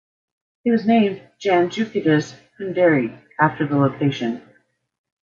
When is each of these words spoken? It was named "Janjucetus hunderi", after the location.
It 0.65 0.71
was 0.71 0.87
named 0.87 1.21
"Janjucetus 1.39 2.33
hunderi", 2.59 3.15
after 3.39 3.67
the 3.67 3.77
location. 3.77 4.41